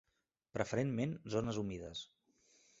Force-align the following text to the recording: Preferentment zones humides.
Preferentment 0.57 1.13
zones 1.37 1.61
humides. 1.65 2.05